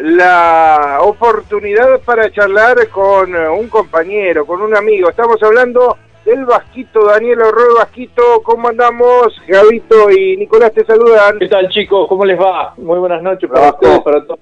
la 0.00 0.98
oportunidad 1.02 2.00
para 2.04 2.30
charlar 2.30 2.88
con 2.88 3.34
eh, 3.34 3.48
un 3.48 3.68
compañero, 3.68 4.46
con 4.46 4.62
un 4.62 4.76
amigo. 4.76 5.10
Estamos 5.10 5.42
hablando 5.42 5.96
del 6.24 6.44
Vasquito, 6.44 7.06
Daniel 7.06 7.42
Arroyo 7.42 7.76
Vasquito. 7.78 8.22
¿Cómo 8.44 8.68
andamos? 8.68 9.34
Gabito 9.46 10.10
y 10.10 10.36
Nicolás 10.36 10.72
te 10.72 10.84
saludan. 10.84 11.38
¿Qué 11.38 11.48
tal 11.48 11.68
chicos? 11.68 12.08
¿Cómo 12.08 12.24
les 12.24 12.38
va? 12.38 12.74
Muy 12.76 12.98
buenas 12.98 13.22
noches 13.22 13.50
para 13.50 13.70
ustedes, 13.70 14.00
para 14.00 14.24
todos. 14.24 14.40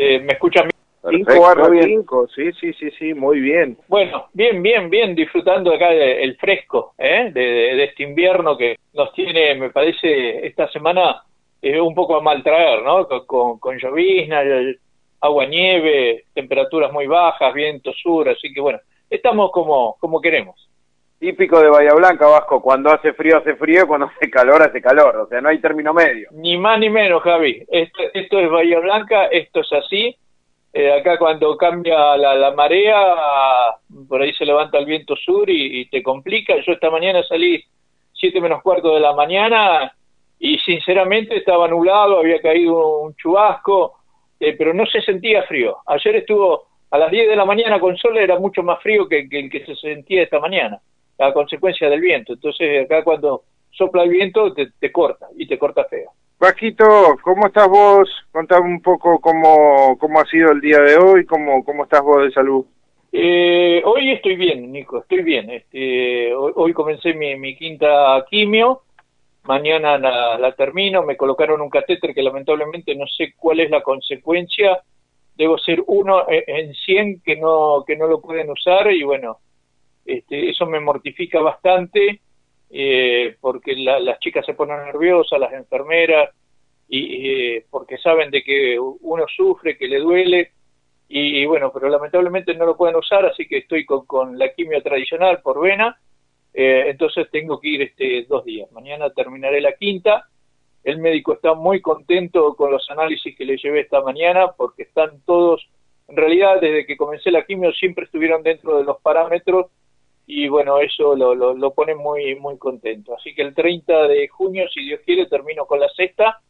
Eh, 0.00 0.20
¿Me 0.20 0.32
escuchan 0.32 0.64
bien? 0.64 0.78
5 1.24 1.40
barra 1.40 1.68
5, 1.70 2.28
sí, 2.34 2.52
sí, 2.60 2.72
sí, 2.74 2.90
sí, 2.98 3.14
muy 3.14 3.40
bien. 3.40 3.78
Bueno, 3.88 4.26
bien, 4.32 4.62
bien, 4.62 4.90
bien, 4.90 5.14
disfrutando 5.14 5.72
acá 5.72 5.92
el 5.92 6.36
fresco, 6.36 6.92
¿eh? 6.98 7.30
de, 7.32 7.84
este 7.84 8.02
invierno 8.02 8.56
que 8.56 8.76
nos 8.94 9.12
tiene, 9.12 9.54
me 9.54 9.70
parece, 9.70 10.46
esta 10.46 10.68
semana 10.70 11.22
eh, 11.60 11.80
un 11.80 11.94
poco 11.94 12.16
a 12.16 12.22
mal 12.22 12.42
traer, 12.42 12.82
¿no? 12.82 13.06
Con, 13.26 13.58
con 13.58 13.78
llovizna, 13.78 14.42
agua, 15.20 15.46
nieve, 15.46 16.24
temperaturas 16.34 16.92
muy 16.92 17.06
bajas, 17.06 17.52
viento 17.52 17.92
sur, 17.92 18.28
así 18.28 18.52
que 18.52 18.60
bueno, 18.60 18.78
estamos 19.10 19.50
como, 19.50 19.96
como 19.98 20.20
queremos. 20.20 20.68
Típico 21.18 21.60
de 21.60 21.68
Bahía 21.68 21.94
Blanca, 21.94 22.28
Vasco, 22.28 22.62
cuando 22.62 22.92
hace 22.92 23.12
frío 23.12 23.38
hace 23.38 23.56
frío, 23.56 23.88
cuando 23.88 24.06
hace 24.06 24.30
calor 24.30 24.62
hace 24.62 24.80
calor, 24.80 25.16
o 25.16 25.26
sea, 25.26 25.40
no 25.40 25.48
hay 25.48 25.58
término 25.58 25.92
medio. 25.92 26.28
Ni 26.32 26.56
más 26.56 26.78
ni 26.78 26.90
menos, 26.90 27.22
Javi. 27.22 27.64
Esto, 27.66 28.02
esto 28.14 28.38
es 28.38 28.48
Bahía 28.48 28.78
Blanca, 28.78 29.26
esto 29.26 29.60
es 29.60 29.72
así. 29.72 30.16
Eh, 30.72 30.92
acá 30.92 31.18
cuando 31.18 31.56
cambia 31.56 32.16
la, 32.16 32.36
la, 32.36 32.52
marea, 32.52 32.96
por 34.08 34.22
ahí 34.22 34.32
se 34.34 34.44
levanta 34.44 34.78
el 34.78 34.86
viento 34.86 35.16
sur 35.16 35.50
y, 35.50 35.80
y, 35.80 35.88
te 35.88 36.04
complica. 36.04 36.54
Yo 36.64 36.72
esta 36.72 36.88
mañana 36.88 37.24
salí 37.24 37.64
siete 38.12 38.40
menos 38.40 38.62
cuarto 38.62 38.94
de 38.94 39.00
la 39.00 39.12
mañana 39.12 39.92
y 40.38 40.58
sinceramente 40.58 41.36
estaba 41.36 41.68
nublado, 41.68 42.18
había 42.18 42.40
caído 42.40 43.00
un 43.00 43.14
chubasco, 43.16 43.94
eh, 44.38 44.54
pero 44.56 44.72
no 44.72 44.86
se 44.86 45.00
sentía 45.02 45.42
frío. 45.44 45.78
Ayer 45.86 46.16
estuvo 46.16 46.68
a 46.90 46.98
las 46.98 47.10
10 47.10 47.28
de 47.28 47.36
la 47.36 47.44
mañana 47.44 47.80
con 47.80 47.96
sol, 47.96 48.16
era 48.16 48.38
mucho 48.38 48.62
más 48.62 48.80
frío 48.82 49.08
que, 49.08 49.28
el 49.30 49.50
que 49.50 49.64
se 49.64 49.74
sentía 49.76 50.22
esta 50.22 50.38
mañana, 50.38 50.80
a 51.18 51.32
consecuencia 51.32 51.90
del 51.90 52.00
viento. 52.00 52.34
Entonces 52.34 52.84
acá 52.84 53.02
cuando 53.02 53.42
sopla 53.70 54.04
el 54.04 54.10
viento 54.10 54.52
te, 54.54 54.92
corta 54.92 55.26
y 55.36 55.46
te 55.46 55.58
corta 55.58 55.84
feo. 55.84 56.10
Vasquito, 56.38 56.84
¿cómo 57.22 57.46
estás 57.46 57.68
vos? 57.68 58.08
Contame 58.30 58.66
un 58.66 58.80
poco 58.80 59.20
cómo, 59.20 59.98
cómo 59.98 60.20
ha 60.20 60.24
sido 60.26 60.52
el 60.52 60.60
día 60.60 60.78
de 60.78 60.96
hoy, 60.96 61.26
cómo, 61.26 61.64
cómo 61.64 61.84
estás 61.84 62.02
vos 62.02 62.22
de 62.22 62.30
salud. 62.30 62.64
Eh, 63.10 63.82
hoy 63.84 64.12
estoy 64.12 64.36
bien, 64.36 64.70
Nico, 64.70 64.98
estoy 64.98 65.22
bien. 65.22 65.50
Este, 65.50 66.32
hoy, 66.34 66.72
comencé 66.72 67.14
mi, 67.14 67.36
mi 67.36 67.56
quinta 67.56 68.24
quimio, 68.30 68.82
mañana 69.48 69.96
la, 69.96 70.52
termino, 70.52 71.02
me 71.02 71.16
colocaron 71.16 71.62
un 71.62 71.70
catéter 71.70 72.14
que 72.14 72.22
lamentablemente 72.22 72.94
no 72.94 73.06
sé 73.06 73.32
cuál 73.34 73.60
es 73.60 73.70
la 73.70 73.82
consecuencia, 73.82 74.78
debo 75.34 75.56
ser 75.56 75.82
uno 75.86 76.26
en 76.28 76.74
100 76.74 77.22
que 77.22 77.36
no, 77.36 77.82
que 77.86 77.96
no 77.96 78.06
lo 78.06 78.20
pueden 78.20 78.50
usar 78.50 78.92
y 78.92 79.02
bueno, 79.02 79.38
este, 80.04 80.50
eso 80.50 80.66
me 80.66 80.80
mortifica 80.80 81.40
bastante 81.40 82.20
eh, 82.68 83.36
porque 83.40 83.74
las 83.74 84.20
chicas 84.20 84.44
se 84.44 84.52
ponen 84.52 84.84
nerviosas, 84.84 85.40
las 85.40 85.54
enfermeras, 85.54 86.30
y 86.86 87.30
eh, 87.30 87.66
porque 87.70 87.96
saben 87.96 88.30
de 88.30 88.42
que 88.42 88.78
uno 88.78 89.24
sufre, 89.34 89.78
que 89.78 89.88
le 89.88 89.98
duele, 89.98 90.52
y, 91.10 91.46
bueno, 91.46 91.72
pero 91.72 91.88
lamentablemente 91.88 92.54
no 92.54 92.66
lo 92.66 92.76
pueden 92.76 92.96
usar, 92.96 93.24
así 93.24 93.48
que 93.48 93.58
estoy 93.58 93.86
con, 93.86 94.04
con 94.04 94.38
la 94.38 94.52
quimio 94.52 94.82
tradicional 94.82 95.40
por 95.40 95.58
vena, 95.58 95.98
eh, 96.60 96.90
entonces 96.90 97.30
tengo 97.30 97.60
que 97.60 97.68
ir 97.68 97.82
este 97.82 98.26
dos 98.28 98.44
días. 98.44 98.68
Mañana 98.72 99.10
terminaré 99.10 99.60
la 99.60 99.76
quinta. 99.76 100.26
El 100.82 100.98
médico 100.98 101.34
está 101.34 101.54
muy 101.54 101.80
contento 101.80 102.56
con 102.56 102.72
los 102.72 102.90
análisis 102.90 103.36
que 103.36 103.44
le 103.44 103.56
llevé 103.58 103.82
esta 103.82 104.00
mañana 104.00 104.50
porque 104.56 104.82
están 104.82 105.22
todos, 105.24 105.68
en 106.08 106.16
realidad 106.16 106.60
desde 106.60 106.84
que 106.84 106.96
comencé 106.96 107.30
la 107.30 107.46
quimio 107.46 107.72
siempre 107.74 108.06
estuvieron 108.06 108.42
dentro 108.42 108.76
de 108.76 108.82
los 108.82 109.00
parámetros 109.00 109.66
y 110.26 110.48
bueno, 110.48 110.80
eso 110.80 111.14
lo, 111.14 111.32
lo, 111.36 111.74
pone 111.74 111.94
muy, 111.94 112.34
muy 112.34 112.58
contento. 112.58 113.14
Así 113.14 113.36
que 113.36 113.42
el 113.42 113.54
30 113.54 114.08
de 114.08 114.26
junio, 114.26 114.68
si 114.68 114.84
Dios 114.84 115.00
quiere, 115.06 115.26
termino 115.26 115.64
con 115.64 115.78
la 115.78 115.88
sexta 115.90 116.40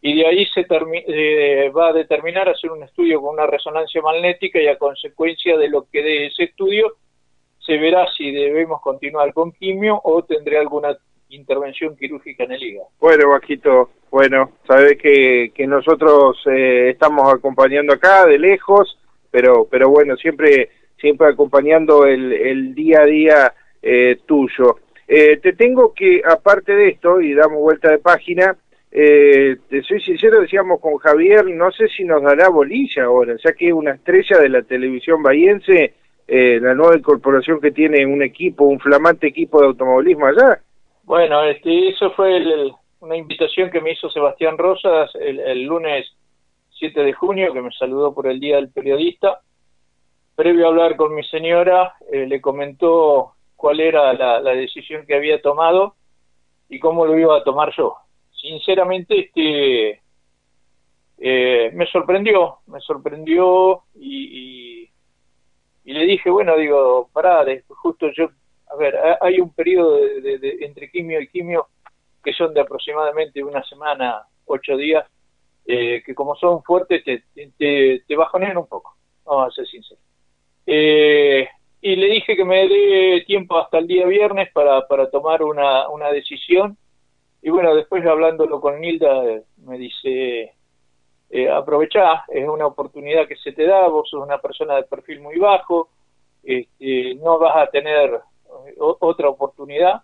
y 0.00 0.16
de 0.16 0.26
ahí 0.26 0.46
se 0.46 0.66
eh, 0.66 1.68
va 1.68 1.90
a 1.90 1.92
determinar 1.92 2.48
hacer 2.48 2.72
un 2.72 2.82
estudio 2.82 3.20
con 3.20 3.34
una 3.34 3.46
resonancia 3.46 4.02
magnética 4.02 4.60
y 4.60 4.66
a 4.66 4.78
consecuencia 4.78 5.56
de 5.56 5.68
lo 5.68 5.86
que 5.88 6.02
dé 6.02 6.26
ese 6.26 6.42
estudio 6.42 6.96
se 7.64 7.78
verá 7.78 8.06
si 8.16 8.30
debemos 8.30 8.80
continuar 8.80 9.32
con 9.32 9.52
quimio 9.52 10.00
o 10.02 10.22
tendré 10.22 10.58
alguna 10.58 10.96
intervención 11.30 11.96
quirúrgica 11.96 12.44
en 12.44 12.52
el 12.52 12.62
hígado. 12.62 12.88
Bueno, 13.00 13.30
Vaquito, 13.30 13.90
bueno, 14.10 14.52
sabes 14.66 14.98
que, 14.98 15.52
que 15.54 15.66
nosotros 15.66 16.40
eh, 16.46 16.90
estamos 16.90 17.32
acompañando 17.32 17.92
acá 17.92 18.26
de 18.26 18.38
lejos, 18.38 18.98
pero, 19.30 19.66
pero 19.70 19.88
bueno, 19.88 20.16
siempre, 20.16 20.70
siempre 20.98 21.28
acompañando 21.28 22.06
el, 22.06 22.32
el 22.32 22.74
día 22.74 23.00
a 23.00 23.06
día 23.06 23.54
eh, 23.82 24.18
tuyo. 24.26 24.78
Eh, 25.08 25.38
te 25.38 25.54
tengo 25.54 25.92
que, 25.92 26.22
aparte 26.24 26.74
de 26.74 26.88
esto, 26.90 27.20
y 27.20 27.34
damos 27.34 27.60
vuelta 27.60 27.90
de 27.90 27.98
página, 27.98 28.56
te 28.90 29.82
soy 29.82 30.00
sincero, 30.02 30.40
decíamos 30.40 30.78
con 30.80 30.98
Javier, 30.98 31.44
no 31.46 31.72
sé 31.72 31.88
si 31.88 32.04
nos 32.04 32.22
dará 32.22 32.48
bolilla 32.48 33.02
ahora, 33.02 33.34
ya 33.44 33.52
que 33.52 33.72
una 33.72 33.90
estrella 33.90 34.38
de 34.38 34.48
la 34.48 34.62
televisión 34.62 35.20
bahiense 35.20 35.94
eh, 36.26 36.58
la 36.60 36.74
nueva 36.74 36.96
incorporación 36.96 37.60
que 37.60 37.70
tiene 37.70 38.06
un 38.06 38.22
equipo, 38.22 38.64
un 38.64 38.80
flamante 38.80 39.26
equipo 39.26 39.60
de 39.60 39.66
automovilismo 39.66 40.26
allá. 40.26 40.60
Bueno, 41.02 41.44
este, 41.44 41.88
eso 41.88 42.12
fue 42.12 42.42
una 43.00 43.16
invitación 43.16 43.70
que 43.70 43.82
me 43.82 43.92
hizo 43.92 44.08
Sebastián 44.08 44.56
Rosas 44.56 45.10
el, 45.20 45.62
lunes 45.64 46.06
7 46.78 47.02
de 47.02 47.12
junio, 47.12 47.52
que 47.52 47.60
me 47.60 47.70
saludó 47.72 48.14
por 48.14 48.26
el 48.26 48.40
Día 48.40 48.56
del 48.56 48.70
Periodista. 48.70 49.40
Previo 50.34 50.64
a 50.64 50.70
hablar 50.70 50.96
con 50.96 51.14
mi 51.14 51.22
señora, 51.24 51.94
eh, 52.10 52.26
le 52.26 52.40
comentó 52.40 53.34
cuál 53.54 53.80
era 53.80 54.12
la, 54.14 54.54
decisión 54.54 55.06
que 55.06 55.14
había 55.14 55.42
tomado 55.42 55.94
y 56.70 56.80
cómo 56.80 57.04
lo 57.04 57.18
iba 57.18 57.36
a 57.36 57.44
tomar 57.44 57.70
yo. 57.76 57.96
Sinceramente, 58.32 59.26
este, 59.26 60.00
eh, 61.18 61.70
me 61.74 61.86
sorprendió, 61.86 62.60
me 62.66 62.80
sorprendió 62.80 63.82
y 63.94 64.73
le 65.92 66.06
dije, 66.06 66.30
bueno, 66.30 66.56
digo, 66.56 67.10
pará, 67.12 67.44
justo 67.68 68.10
yo, 68.12 68.30
a 68.68 68.76
ver, 68.76 68.96
hay 69.20 69.40
un 69.40 69.52
periodo 69.52 69.96
de, 69.96 70.58
entre 70.60 70.90
quimio 70.90 71.20
y 71.20 71.28
quimio 71.28 71.68
que 72.22 72.32
son 72.32 72.54
de 72.54 72.60
aproximadamente 72.60 73.44
una 73.44 73.62
semana, 73.64 74.22
ocho 74.46 74.76
días, 74.76 75.06
eh, 75.66 76.02
que 76.04 76.14
como 76.14 76.34
son 76.36 76.62
fuertes 76.62 77.04
te, 77.04 77.24
te, 77.34 78.02
te, 78.06 78.16
bajonean 78.16 78.56
un 78.56 78.66
poco, 78.66 78.96
vamos 79.24 79.48
a 79.48 79.54
ser 79.54 79.66
sinceros. 79.66 80.02
Eh, 80.66 81.46
y 81.82 81.96
le 81.96 82.06
dije 82.06 82.34
que 82.34 82.44
me 82.46 82.66
dé 82.66 83.24
tiempo 83.26 83.58
hasta 83.58 83.76
el 83.76 83.86
día 83.86 84.06
viernes 84.06 84.50
para, 84.52 84.86
para 84.88 85.10
tomar 85.10 85.42
una, 85.42 85.88
una 85.90 86.10
decisión. 86.10 86.78
Y 87.42 87.50
bueno, 87.50 87.74
después 87.74 88.04
hablándolo 88.06 88.58
con 88.58 88.80
Nilda, 88.80 89.42
me 89.58 89.76
dice, 89.76 90.54
eh, 91.30 91.50
aprovechá, 91.50 92.24
es 92.28 92.48
una 92.48 92.66
oportunidad 92.66 93.26
que 93.26 93.36
se 93.36 93.52
te 93.52 93.66
da, 93.66 93.88
vos 93.88 94.08
sos 94.08 94.22
una 94.22 94.38
persona 94.38 94.76
de 94.76 94.84
perfil 94.84 95.20
muy 95.20 95.38
bajo, 95.38 95.88
este, 96.42 97.14
no 97.16 97.38
vas 97.38 97.56
a 97.56 97.70
tener 97.70 98.10
eh, 98.14 98.74
otra 98.78 99.28
oportunidad, 99.28 100.02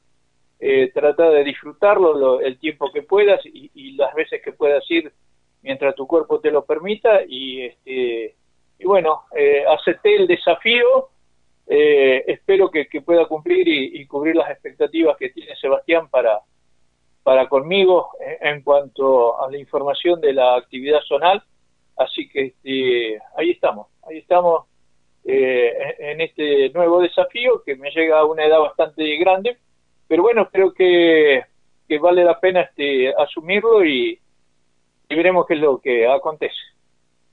eh, 0.58 0.90
trata 0.92 1.30
de 1.30 1.44
disfrutarlo 1.44 2.40
el 2.40 2.58
tiempo 2.58 2.90
que 2.92 3.02
puedas 3.02 3.40
y, 3.44 3.92
las 3.92 4.14
veces 4.14 4.42
que 4.42 4.52
puedas 4.52 4.82
ir 4.90 5.12
mientras 5.62 5.94
tu 5.94 6.06
cuerpo 6.06 6.40
te 6.40 6.50
lo 6.50 6.64
permita 6.64 7.20
y, 7.26 7.66
este, 7.66 8.34
y 8.78 8.84
bueno, 8.84 9.24
eh, 9.36 9.64
acepté 9.68 10.16
el 10.16 10.26
desafío, 10.26 11.10
espero 11.66 12.70
que, 12.70 12.86
pueda 13.04 13.26
cumplir 13.26 13.68
y 13.68 14.04
cubrir 14.06 14.34
las 14.34 14.50
expectativas 14.50 15.16
que 15.16 15.30
tiene 15.30 15.54
Sebastián 15.54 16.08
para, 16.08 16.40
para 17.22 17.48
conmigo 17.48 18.10
en 18.40 18.62
cuanto 18.62 19.40
a 19.42 19.50
la 19.50 19.58
información 19.58 20.20
de 20.20 20.32
la 20.32 20.56
actividad 20.56 21.00
zonal. 21.06 21.42
Así 21.96 22.28
que 22.28 22.46
este, 22.46 23.18
ahí 23.36 23.50
estamos, 23.50 23.88
ahí 24.08 24.18
estamos 24.18 24.64
eh, 25.24 25.96
en 25.98 26.20
este 26.22 26.70
nuevo 26.70 27.00
desafío 27.02 27.62
que 27.64 27.76
me 27.76 27.90
llega 27.90 28.20
a 28.20 28.24
una 28.24 28.44
edad 28.44 28.60
bastante 28.60 29.16
grande, 29.18 29.58
pero 30.08 30.22
bueno, 30.22 30.48
creo 30.50 30.72
que, 30.72 31.44
que 31.86 31.98
vale 31.98 32.24
la 32.24 32.40
pena 32.40 32.62
este, 32.62 33.12
asumirlo 33.14 33.84
y, 33.84 34.18
veremos 35.08 35.44
qué 35.46 35.54
es 35.54 35.60
lo 35.60 35.78
que 35.78 36.06
acontece. 36.08 36.54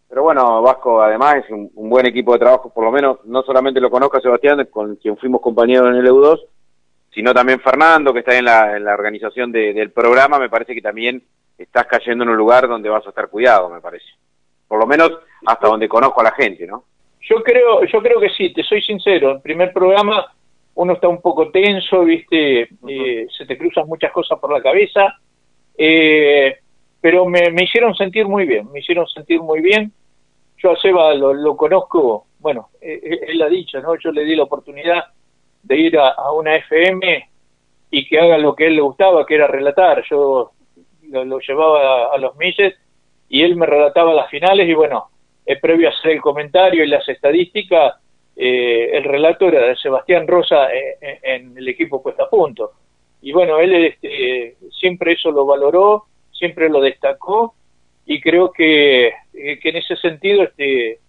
Pero 0.10 0.24
bueno, 0.24 0.62
Vasco 0.62 1.01
además 1.01 1.38
es 1.38 1.50
un, 1.50 1.69
buen 1.74 2.06
equipo 2.07 2.33
de 2.33 2.40
trabajo, 2.40 2.74
por 2.74 2.83
lo 2.83 2.92
menos 2.92 3.24
no 3.25 3.44
solamente 3.44 3.80
lo 3.80 3.90
conozco 3.90 4.18
a 4.18 4.22
Sebastián, 4.22 4.68
con 4.72 4.95
quien 4.98 5.16
fuimos 5.18 5.42
compañeros 5.42 5.90
en 5.90 5.95
el 5.95 6.07
EU2, 6.07 6.40
sino 7.18 7.34
también 7.34 7.60
Fernando, 7.60 8.14
que 8.14 8.19
está 8.19 8.38
en 8.38 8.46
la, 8.46 8.78
en 8.78 8.84
la 8.84 8.94
organización 8.94 9.52
del 9.52 9.90
programa, 9.90 10.38
me 10.38 10.52
parece 10.52 10.75
que 10.75 10.84
también 10.84 11.24
estás 11.58 11.88
cayendo 11.88 12.24
en 12.24 12.30
un 12.30 12.38
lugar 12.38 12.68
donde 12.68 12.90
vas 12.90 13.04
a 13.08 13.10
estar 13.10 13.28
cuidado, 13.28 13.72
me 13.72 13.81
parece. 13.81 14.06
Por 14.68 14.80
lo 14.80 14.86
menos 14.86 15.14
hasta 15.48 15.68
donde 15.68 15.90
conozco 15.90 16.22
a 16.22 16.25
la 16.25 16.31
gente, 16.34 16.68
¿no? 16.68 16.84
Yo 17.22 17.38
creo, 17.42 17.84
yo 17.86 18.04
creo 18.04 18.19
que 18.19 18.30
sí, 18.30 18.54
te 18.54 18.62
soy 18.62 18.84
sincero. 18.84 19.31
El 19.31 19.42
primer 19.42 19.74
programa 19.74 20.31
uno 20.75 20.94
está 20.94 21.08
un 21.08 21.19
poco 21.19 21.50
tenso, 21.50 22.04
viste, 22.04 22.69
eh, 22.88 23.28
se 23.36 23.48
te 23.48 23.58
cruzan 23.58 23.88
muchas 23.88 24.12
cosas 24.12 24.38
por 24.38 24.54
la 24.54 24.62
cabeza, 24.62 25.16
eh, 25.75 26.56
pero 27.02 27.25
me, 27.25 27.50
me, 27.50 27.64
hicieron 27.64 27.96
sentir 27.96 28.28
muy 28.28 28.46
bien, 28.46 28.72
me 28.72 28.81
hicieron 28.81 29.08
sentir 29.08 29.42
muy 29.42 29.62
bien. 29.62 29.92
yo 30.62 30.74
a 30.74 30.75
Seba 30.80 31.16
lo, 31.16 31.58
conozco, 31.58 32.28
bueno, 32.38 32.69
él, 32.80 33.42
ha 33.42 33.50
dicho, 33.50 33.81
¿no? 33.81 33.96
Yo 33.96 34.12
le 34.12 34.24
di 34.24 34.36
la 34.36 34.44
oportunidad 34.44 35.04
de 35.68 35.78
ir 35.78 35.98
a, 35.98 36.31
una 36.31 36.56
FM 36.56 37.30
y 37.92 38.08
que 38.08 38.19
haga 38.19 38.38
lo 38.38 38.56
que 38.56 38.66
a 38.66 38.68
él 38.68 38.75
le 38.75 38.81
gustaba, 38.81 39.25
que 39.25 39.36
era 39.36 39.48
relatar. 39.48 40.04
Yo 40.10 40.52
lo, 41.10 41.40
llevaba 41.40 42.14
a, 42.14 42.18
los 42.18 42.36
Milles 42.38 42.74
y 43.30 43.44
él 43.44 43.56
me 43.56 43.66
relataba 43.66 44.14
las 44.14 44.30
finales 44.30 44.68
y 44.68 44.74
bueno, 44.74 45.10
eh, 45.46 45.58
previo 45.60 45.90
a 45.90 45.92
hacer 45.92 46.12
el 46.12 46.22
comentario 46.22 46.84
y 46.84 46.88
las 46.88 47.08
estadísticas, 47.08 47.96
eh, 48.36 48.92
el 48.94 49.04
relato 49.04 49.48
era 49.48 49.68
de 49.68 49.75
Sebastián 49.75 50.28
Rosa 50.28 50.74
eh, 50.74 51.19
en 51.24 51.58
el 51.58 51.68
equipo 51.68 52.02
puesta 52.02 52.24
a 52.24 52.30
punto. 52.30 52.72
Y 53.22 53.34
bueno, 53.34 53.60
él 53.60 53.74
este, 53.74 54.56
siempre 54.80 55.14
eso 55.14 55.31
lo 55.31 55.46
valoró, 55.46 56.06
siempre 56.31 56.69
lo 56.69 56.80
destacó 56.80 57.56
y 58.06 58.22
creo 58.22 58.52
que, 58.52 59.12
que 59.34 59.69
en 59.69 59.75
ese 59.75 59.98
sentido 59.98 60.44
este, 60.44 61.00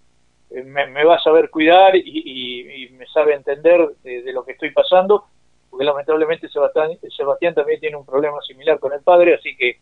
me, 0.51 1.05
va 1.05 1.17
a 1.17 1.23
saber 1.23 1.51
cuidar 1.51 1.95
y, 1.97 2.89
me 2.93 3.07
sabe 3.07 3.35
entender 3.35 3.89
de, 4.03 4.33
lo 4.33 4.45
que 4.45 4.53
estoy 4.53 4.71
pasando, 4.73 5.25
porque 5.71 5.85
lamentablemente 5.85 6.49
Sebastián, 6.49 7.55
también 7.55 7.81
tiene 7.81 7.97
un 7.97 8.07
problema 8.07 8.41
similar 8.43 8.79
con 8.79 8.93
el 8.93 9.01
padre, 9.03 9.35
así 9.35 9.57
que 9.57 9.79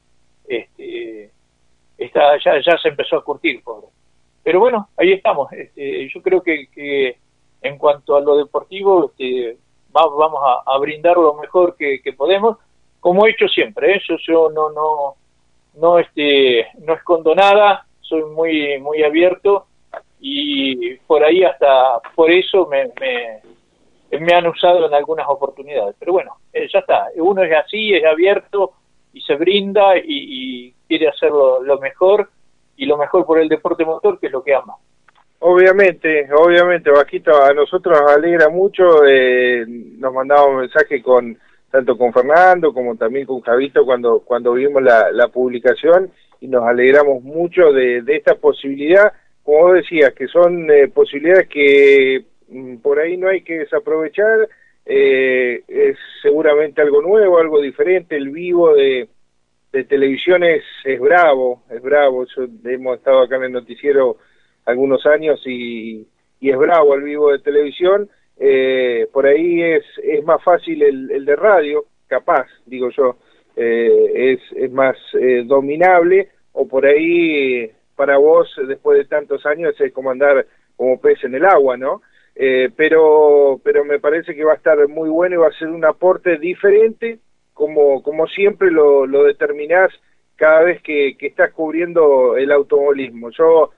este, 0.47 1.31
está, 1.97 2.39
ya, 2.45 2.61
ya 2.61 2.79
se 2.79 2.89
empezó 2.89 3.17
a 3.17 3.25
curtir, 3.25 3.63
pobre. 3.63 3.87
Pero 4.43 4.61
bueno, 4.61 4.91
ahí 4.97 5.13
estamos. 5.13 5.53
Este, 5.53 6.09
yo 6.09 6.23
creo 6.23 6.43
que, 6.43 7.17
en 7.63 7.79
cuanto 7.79 8.17
a 8.17 8.21
lo 8.21 8.37
deportivo, 8.37 9.11
este, 9.11 9.57
vamos 9.91 10.41
a, 10.65 10.79
brindar 10.79 11.17
lo 11.17 11.35
mejor 11.35 11.77
que, 11.77 12.01
podemos, 12.17 12.59
como 13.01 13.27
he 13.27 13.31
hecho 13.31 13.49
siempre. 13.49 13.97
¿eh? 13.97 14.03
Yo, 14.27 14.51
no, 14.51 14.71
no, 14.71 15.17
no, 15.75 15.99
este, 15.99 16.67
no 16.79 16.95
escondo 16.95 17.35
nada, 17.35 17.87
soy 18.01 18.25
muy, 18.25 18.79
muy 18.79 19.03
abierto 19.03 19.67
y 20.21 20.95
por 21.07 21.23
ahí 21.23 21.45
hasta 21.45 22.01
por 22.15 22.31
eso 22.31 22.67
me, 22.67 22.91
me, 24.19 24.35
han 24.35 24.47
usado 24.47 24.87
en 24.87 24.95
algunas 24.95 25.27
oportunidades. 25.29 25.95
Pero 25.99 26.13
bueno, 26.13 26.37
eh, 26.53 26.69
ya 26.73 26.81
está. 26.81 27.09
Uno 27.17 27.43
es 27.43 27.53
así, 27.53 27.95
es 27.95 28.05
abierto 28.05 28.73
y 29.13 29.21
se 29.21 29.35
brinda 29.37 29.97
y, 29.97 30.73
quiere 30.89 31.09
hacerlo 31.09 31.65
lo 31.65 31.81
mejor 31.81 32.31
y 32.77 32.87
lo 32.87 32.97
mejor 32.97 33.27
por 33.27 33.41
el 33.41 33.49
deporte 33.49 33.85
motor, 33.85 34.21
que 34.21 34.27
es 34.27 34.33
lo 34.33 34.45
que 34.45 34.55
ama. 34.55 34.75
Obviamente, 35.41 36.29
obviamente, 36.33 36.91
Vaquito, 36.91 37.43
a 37.43 37.53
nosotros 37.53 38.01
nos 38.01 38.13
alegra 38.13 38.49
mucho, 38.49 39.05
eh, 39.05 39.65
nos 39.67 40.15
mandaba 40.15 40.47
un 40.47 40.59
mensaje 40.59 41.03
con 41.03 41.37
tanto 41.71 41.99
con 41.99 42.13
Fernando 42.13 42.73
como 42.73 42.97
también 42.97 43.27
con 43.27 43.41
Javito 43.41 43.85
cuando, 43.85 44.21
cuando 44.21 44.53
vimos 44.53 44.83
la, 44.83 45.11
la 45.11 45.29
publicación 45.29 46.11
y 46.41 46.49
nos 46.49 46.65
alegramos 46.65 47.23
mucho 47.23 47.73
de, 47.73 48.03
de 48.03 48.17
esta 48.17 48.37
posibilidad, 48.37 49.13
como 49.47 49.75
decías, 49.75 50.13
que 50.13 50.27
son 50.27 50.69
eh, 50.71 50.89
posibilidades 50.89 51.49
que 51.49 52.25
mm, 52.49 52.79
por 52.79 52.99
ahí 52.99 53.17
no 53.17 53.29
hay 53.29 53.43
que 53.43 53.61
desaprovechar, 53.61 54.49
eh, 54.85 55.63
es 55.69 55.97
seguramente 56.21 56.83
algo 56.83 57.01
nuevo, 57.01 57.39
algo 57.39 57.61
diferente, 57.61 58.17
el 58.17 58.31
vivo 58.31 58.75
de, 58.75 59.09
de 59.73 59.85
televisión 59.85 60.43
es, 60.43 60.65
es 60.85 61.01
bravo, 61.01 61.63
es 61.71 61.81
bravo, 61.81 62.27
hemos 62.65 62.99
estado 62.99 63.23
acá 63.23 63.37
en 63.37 63.45
el 63.45 63.53
noticiero 63.53 64.17
algunos 64.65 65.07
años 65.07 65.41
y, 65.47 66.05
y 66.41 66.51
es 66.51 66.59
bravo 66.59 66.97
el 66.97 67.05
vivo 67.05 67.31
de 67.31 67.39
televisión, 67.39 68.11
eh, 68.39 69.07
por 69.13 69.27
ahí 69.27 69.63
es, 69.63 69.85
es 70.03 70.25
más 70.25 70.43
fácil 70.43 70.83
el, 70.83 71.09
el 71.13 71.25
de 71.25 71.37
radio, 71.37 71.85
capaz, 72.09 72.49
digo 72.67 72.91
yo, 72.91 73.17
eh, 73.55 74.33
es, 74.33 74.41
es 74.57 74.73
más 74.73 74.97
eh, 75.15 75.45
dominable, 75.47 76.31
o 76.53 76.67
por 76.67 76.85
ahí 76.85 77.71
para 77.97 78.19
vos, 78.19 78.55
después 78.69 78.99
de 78.99 79.07
tantos 79.07 79.45
años, 79.47 79.75
es 79.81 79.93
como 79.93 80.11
andar 80.11 80.47
como 80.77 81.01
pez 81.01 81.25
en 81.25 81.35
el 81.35 81.45
agua, 81.45 81.77
¿no? 81.77 82.03
Eh, 82.35 82.71
pero, 82.77 83.59
pero 83.65 83.85
me 83.85 83.99
parece 83.99 84.35
que 84.35 84.45
va 84.45 84.53
a 84.53 84.57
estar 84.57 84.87
muy 84.89 85.09
bueno 85.09 85.37
y 85.37 85.39
va 85.39 85.49
a 85.49 85.59
ser 85.59 85.69
un 85.69 85.85
aporte 85.85 86.37
diferente, 86.37 87.19
como, 87.55 88.03
como 88.03 88.27
siempre 88.27 88.71
lo, 88.71 89.07
lo 89.07 89.25
determinás 89.25 89.91
cada 90.37 90.63
vez 90.63 90.83
que, 90.83 91.17
que 91.19 91.29
estás 91.29 91.51
cubriendo 91.53 92.37
el 92.37 92.53
automovilismo. 92.53 93.31
Yo, 93.31 93.73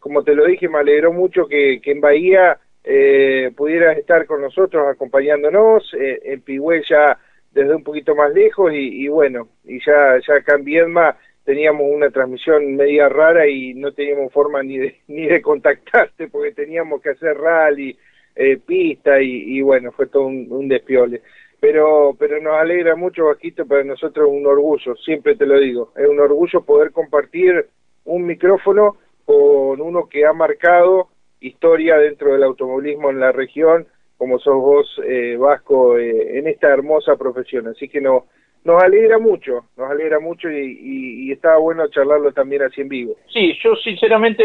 como 0.00 0.24
te 0.24 0.34
lo 0.34 0.44
dije, 0.46 0.68
me 0.68 0.78
alegró 0.78 1.12
mucho 1.12 1.46
que, 1.46 1.80
en 1.84 2.00
Bahía 2.00 2.58
eh, 2.82 3.52
pudieras 3.56 3.96
estar 3.96 4.26
con 4.26 4.42
nosotros 4.42 4.84
acompañándonos, 4.88 5.94
eh, 5.94 6.20
en 6.24 6.40
Pigüé 6.40 6.82
ya 6.88 7.16
desde 7.52 7.76
un 7.76 7.84
poquito 7.84 8.16
más 8.16 8.32
lejos 8.34 8.72
y, 8.72 9.04
y, 9.04 9.08
bueno, 9.08 9.46
y 9.64 9.78
ya, 9.84 10.18
ya 10.26 10.34
acá 10.34 10.56
en 10.56 10.64
Viedma 10.64 11.16
teníamos 11.44 11.86
una 11.90 12.10
transmisión 12.10 12.76
media 12.76 13.08
rara 13.08 13.46
y 13.48 13.74
no 13.74 13.92
teníamos 13.92 14.32
forma 14.32 14.62
ni 14.62 14.78
de, 14.78 15.00
ni 15.08 15.26
de 15.26 15.42
contactarte 15.42 16.28
porque 16.28 16.52
teníamos 16.52 17.00
que 17.00 17.10
hacer 17.10 17.36
rally, 17.36 17.96
eh, 18.34 18.58
pista 18.58 19.20
y, 19.20 19.58
y, 19.58 19.60
bueno, 19.60 19.92
fue 19.92 20.06
todo 20.06 20.26
un, 20.26 20.46
un, 20.50 20.68
despiole. 20.68 21.22
Pero, 21.60 22.16
pero 22.18 22.40
nos 22.40 22.54
alegra 22.54 22.96
mucho, 22.96 23.26
Vaquito, 23.26 23.66
para 23.66 23.84
nosotros 23.84 24.28
es 24.28 24.34
un 24.34 24.46
orgullo, 24.46 24.96
siempre 24.96 25.36
te 25.36 25.46
lo 25.46 25.60
digo, 25.60 25.92
es 25.96 26.08
un 26.08 26.18
orgullo 26.18 26.62
poder 26.62 26.90
compartir 26.90 27.66
un 28.04 28.26
micrófono 28.26 28.96
con 29.24 29.80
uno 29.80 30.08
que 30.08 30.26
ha 30.26 30.32
marcado 30.32 31.08
historia 31.40 31.98
dentro 31.98 32.32
del 32.32 32.42
automovilismo 32.42 33.10
en 33.10 33.20
la 33.20 33.32
región, 33.32 33.86
como 34.16 34.38
sos 34.38 34.54
vos, 34.54 35.00
eh, 35.04 35.36
Vasco, 35.36 35.98
eh, 35.98 36.38
en 36.38 36.46
esta 36.46 36.68
hermosa 36.68 37.16
profesión. 37.16 37.68
Así 37.68 37.88
que 37.88 38.00
no, 38.00 38.26
nos 38.64 38.82
alegra 38.82 39.18
mucho, 39.18 39.64
nos 39.76 39.90
alegra 39.90 40.20
mucho 40.20 40.50
y, 40.50 41.26
y, 41.26 41.32
estaba 41.32 41.58
bueno 41.58 41.88
charlarlo 41.88 42.32
también 42.32 42.62
así 42.62 42.80
en 42.80 42.88
vivo. 42.88 43.16
Sí, 43.32 43.58
yo 43.62 43.74
sinceramente 43.76 44.44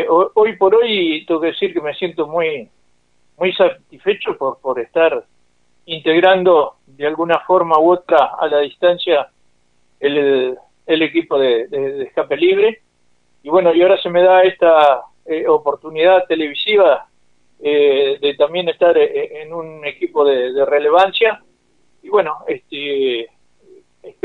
eh, 0.00 0.06
hoy 0.08 0.56
por 0.56 0.74
hoy 0.74 1.24
tengo 1.26 1.40
que 1.40 1.48
decir 1.48 1.72
que 1.72 1.80
me 1.80 1.94
siento 1.94 2.26
muy 2.26 2.68
muy 3.38 3.52
satisfecho 3.52 4.36
por, 4.36 4.60
por 4.60 4.80
estar 4.80 5.24
integrando 5.86 6.76
de 6.86 7.06
alguna 7.06 7.40
forma 7.40 7.78
u 7.78 7.92
otra 7.92 8.32
a 8.38 8.46
la 8.48 8.60
distancia 8.60 9.28
el, 10.00 10.56
el 10.86 11.02
equipo 11.02 11.38
de, 11.38 11.68
de, 11.68 12.04
escape 12.04 12.36
libre 12.36 12.80
y 13.42 13.48
bueno 13.48 13.74
y 13.74 13.82
ahora 13.82 14.00
se 14.00 14.10
me 14.10 14.22
da 14.22 14.42
esta 14.42 15.02
eh, 15.24 15.46
oportunidad 15.46 16.24
televisiva 16.26 17.08
eh, 17.60 18.18
de 18.20 18.34
también 18.34 18.68
estar 18.68 18.96
eh, 18.96 19.42
en 19.42 19.52
un 19.52 19.84
equipo 19.84 20.24
de, 20.24 20.52
de 20.52 20.64
relevancia 20.64 21.40
y 22.02 22.08
bueno 22.08 22.38
este 22.48 23.28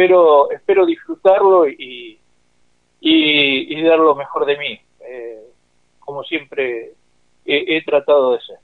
espero 0.01 0.51
espero 0.51 0.85
disfrutarlo 0.85 1.67
y, 1.67 2.19
y, 2.99 3.81
dar 3.83 3.99
lo 3.99 4.15
mejor 4.15 4.45
de 4.45 4.57
mí, 4.57 4.79
eh, 5.01 5.41
como 5.99 6.23
siempre 6.23 6.93
he, 7.45 7.83
tratado 7.83 8.33
de 8.33 8.41
ser. 8.41 8.57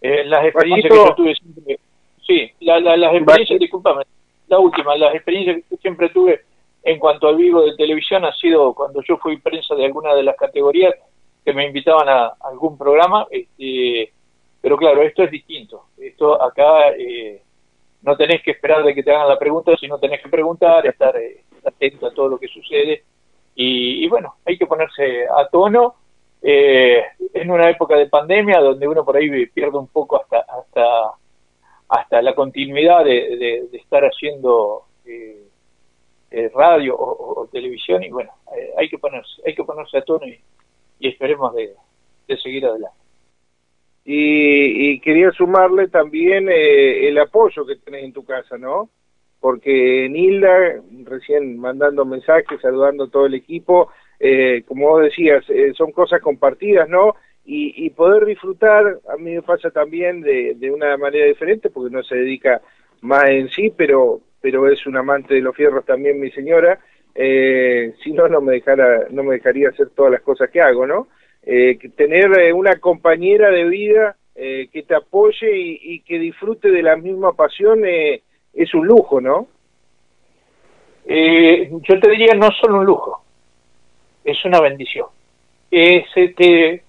Eh, 0.00 0.24
las 0.24 0.44
experiencias 0.44 0.92
que 0.92 0.96
yo 0.96 1.14
tuve 1.14 1.34
siempre, 1.34 1.78
sí, 2.26 2.52
la, 2.60 2.80
las 2.80 3.14
experiencias, 3.14 3.58
discúlpame, 3.58 4.04
la 4.46 4.58
última, 4.58 4.96
las 4.96 5.14
experiencias 5.14 5.62
que 5.68 5.76
siempre 5.78 6.08
tuve 6.10 6.42
en 6.84 6.98
cuanto 6.98 7.28
al 7.28 7.36
vivo 7.36 7.62
de 7.62 7.76
televisión 7.76 8.24
ha 8.24 8.32
sido 8.32 8.72
cuando 8.74 9.02
yo 9.02 9.16
fui 9.18 9.38
prensa 9.38 9.74
de 9.74 9.84
alguna 9.84 10.14
de 10.14 10.22
las 10.22 10.36
categorías 10.36 10.94
que 11.44 11.52
me 11.52 11.66
invitaban 11.66 12.08
a, 12.08 12.34
algún 12.40 12.78
programa, 12.78 13.26
este, 13.30 14.12
pero 14.60 14.76
claro, 14.76 15.02
esto 15.02 15.22
es 15.24 15.30
distinto. 15.30 15.86
Esto 15.98 16.40
acá 16.40 16.90
eh, 16.90 17.42
no 18.02 18.16
tenés 18.16 18.42
que 18.42 18.52
esperar 18.52 18.84
de 18.84 18.94
que 18.94 19.02
te 19.02 19.10
hagan 19.10 19.28
la 19.28 19.38
pregunta, 19.38 19.72
sino 19.78 19.98
tenés 19.98 20.22
que 20.22 20.28
preguntar, 20.28 20.86
estar 20.86 21.16
eh, 21.16 21.42
atento 21.64 22.06
a 22.06 22.14
todo 22.14 22.28
lo 22.28 22.38
que 22.38 22.48
sucede. 22.48 23.04
Y, 23.60 24.08
bueno, 24.08 24.36
hay 24.46 24.56
que 24.56 24.66
ponerse 24.66 25.26
a 25.26 25.48
tono 25.48 25.96
eh, 26.40 27.02
en 27.34 27.50
una 27.50 27.68
época 27.68 27.96
de 27.96 28.06
pandemia 28.06 28.60
donde 28.60 28.86
uno 28.86 29.04
por 29.04 29.16
ahí 29.16 29.46
pierde 29.46 29.76
un 29.76 29.88
poco 29.88 30.22
hasta 30.22 30.38
hasta 30.38 31.10
hasta 31.88 32.22
la 32.22 32.36
continuidad 32.36 33.04
de, 33.04 33.68
de, 33.72 33.76
estar 33.76 34.04
haciendo 34.04 34.84
eh, 35.04 35.42
eh 36.30 36.50
radio 36.54 36.94
o, 36.96 37.48
televisión 37.50 38.04
y 38.04 38.10
bueno 38.10 38.30
hay 38.76 38.88
que 38.88 38.98
ponerse 38.98 39.42
hay 39.44 39.56
que 39.56 39.64
ponerse 39.64 39.98
a 39.98 40.02
tono 40.02 40.26
y, 40.28 40.38
y 41.00 41.08
esperemos 41.08 41.52
de, 41.54 41.74
de 42.28 42.36
seguir 42.38 42.64
adelante 42.66 43.07
y, 44.10 45.00
quería 45.00 45.30
sumarle 45.32 45.88
también 45.88 46.48
eh, 46.48 47.08
el 47.08 47.18
apoyo 47.18 47.66
que 47.66 47.76
tenés 47.76 48.04
en 48.04 48.14
tu 48.14 48.24
casa, 48.24 48.56
¿no? 48.56 48.88
Porque 49.38 50.08
Nilda, 50.08 50.80
recién 51.04 51.58
mandando 51.58 52.06
mensajes, 52.06 52.58
saludando 52.62 53.04
a 53.04 53.10
todo 53.10 53.26
el 53.26 53.34
equipo, 53.34 53.90
eh, 54.18 54.62
como 54.66 54.88
vos 54.88 55.02
decías, 55.02 55.44
eh, 55.50 55.74
son 55.76 55.92
cosas 55.92 56.22
compartidas, 56.22 56.88
¿no? 56.88 57.16
Y, 57.44 57.88
poder 57.90 58.26
disfrutar, 58.26 58.98
a 59.08 59.16
mí 59.16 59.34
me 59.34 59.42
pasa 59.42 59.70
también 59.70 60.20
de, 60.20 60.54
de 60.54 60.70
una 60.70 60.96
manera 60.98 61.26
diferente, 61.26 61.70
porque 61.70 61.94
no 61.94 62.02
se 62.02 62.16
dedica 62.16 62.60
más 63.00 63.28
en 63.30 63.48
sí, 63.48 63.72
pero, 63.74 64.20
pero 64.42 64.70
es 64.70 64.86
un 64.86 64.98
amante 64.98 65.34
de 65.34 65.40
los 65.40 65.56
fierros 65.56 65.86
también 65.86 66.20
mi 66.20 66.30
señora, 66.30 66.78
si 67.14 68.12
no, 68.12 68.28
no 68.28 68.42
me, 68.42 68.52
dejara, 68.52 69.06
no 69.10 69.22
me 69.22 69.36
dejaría 69.36 69.70
hacer 69.70 69.88
todas 69.90 70.12
las 70.12 70.20
cosas 70.20 70.50
que 70.50 70.60
hago, 70.60 70.86
¿no? 70.86 71.08
Eh, 71.50 71.78
tener 71.96 72.38
eh, 72.38 72.52
una 72.52 72.78
compañera 72.78 73.50
de 73.50 73.64
vida 73.64 74.16
eh, 74.34 74.68
que 74.70 74.82
te 74.82 74.94
apoye 74.94 75.48
y, 75.50 76.00
que 76.00 76.18
disfrute 76.18 76.70
de 76.70 76.82
la 76.82 76.94
misma 76.94 77.32
pasión 77.32 77.86
eh, 77.86 78.22
es 78.52 78.74
un 78.74 78.86
lujo, 78.86 79.20
¿no? 79.20 79.48
yo 81.06 82.00
te 82.00 82.10
diría 82.10 82.34
no 82.34 82.50
solo 82.50 82.80
un 82.80 82.84
lujo, 82.84 83.24
es 84.22 84.44
una 84.44 84.60
bendición. 84.60 85.06
es, 85.70 86.04
este, 86.14 86.82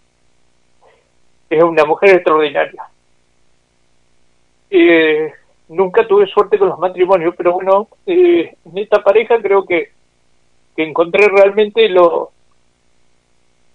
es 1.49 1.63
una 1.63 1.85
mujer 1.85 2.15
extraordinaria. 2.15 2.83
Nunca 5.69 6.05
tuve 6.05 6.27
suerte 6.27 6.59
con 6.59 6.67
los 6.67 6.79
matrimonios, 6.79 7.33
pero 7.37 7.53
bueno, 7.53 7.87
en 8.05 8.77
esta 8.77 9.01
pareja 9.01 9.41
creo 9.41 9.65
que, 9.65 9.91
que 10.75 10.83
encontré 10.83 11.29
realmente 11.29 11.87
lo, 11.87 12.33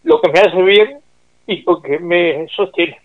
lo 0.04 0.20
que 0.20 0.30
me 0.30 0.38
hace 0.38 0.62
bien 0.62 0.98
y 1.46 1.62
lo 1.62 1.82
que 1.82 1.98
me 1.98 2.46
sostiene. 2.54 2.98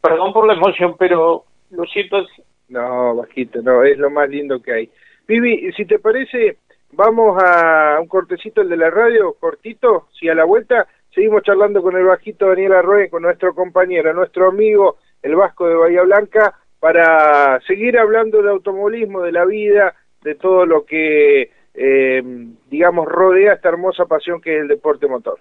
Perdón 0.00 0.32
por 0.32 0.46
la 0.46 0.54
emoción, 0.54 0.96
pero 0.98 1.44
lo 1.70 1.84
siento 1.84 2.18
así. 2.18 2.42
No, 2.68 3.16
bajito, 3.16 3.60
no, 3.62 3.82
es 3.82 3.98
lo 3.98 4.10
más 4.10 4.28
lindo 4.28 4.62
que 4.62 4.72
hay. 4.72 4.90
Vivi, 5.26 5.72
si 5.72 5.84
te 5.84 5.98
parece, 5.98 6.58
vamos 6.92 7.42
a 7.42 7.98
un 8.00 8.08
cortecito 8.08 8.62
el 8.62 8.68
de 8.68 8.76
la 8.76 8.90
radio, 8.90 9.34
cortito, 9.38 10.08
si 10.18 10.28
a 10.28 10.34
la 10.34 10.44
vuelta 10.44 10.86
seguimos 11.14 11.42
charlando 11.42 11.82
con 11.82 11.96
el 11.96 12.04
bajito 12.04 12.48
Daniel 12.48 12.72
Arroyo, 12.72 13.10
con 13.10 13.22
nuestro 13.22 13.54
compañero, 13.54 14.12
nuestro 14.14 14.48
amigo, 14.48 14.96
el 15.22 15.36
Vasco 15.36 15.68
de 15.68 15.74
Bahía 15.74 16.02
Blanca, 16.02 16.54
para 16.80 17.60
seguir 17.66 17.98
hablando 17.98 18.42
de 18.42 18.50
automovilismo, 18.50 19.20
de 19.20 19.32
la 19.32 19.44
vida, 19.44 19.94
de 20.22 20.34
todo 20.34 20.66
lo 20.66 20.84
que, 20.84 21.50
eh, 21.74 22.22
digamos, 22.68 23.06
rodea 23.06 23.54
esta 23.54 23.68
hermosa 23.68 24.06
pasión 24.06 24.40
que 24.40 24.56
es 24.56 24.62
el 24.62 24.68
deporte 24.68 25.06
motor. 25.06 25.38